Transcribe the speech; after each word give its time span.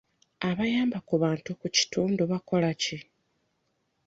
Abayamba 0.49 0.97
Ku 1.07 1.13
Bantu 1.23 1.49
mu 1.59 1.67
kitundu 1.75 2.21
bakola 2.31 2.69
ki? 2.81 2.97